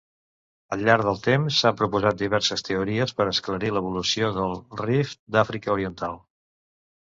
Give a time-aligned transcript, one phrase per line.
[0.75, 6.21] Al llarg del temps, s'han proposat diverses teories per esclarir l'evolució del Rift d'Àfrica Oriental.